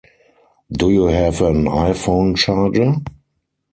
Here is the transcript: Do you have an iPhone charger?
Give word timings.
Do 0.71 0.89
you 0.89 1.05
have 1.05 1.43
an 1.43 1.65
iPhone 1.65 2.35
charger? 2.35 2.95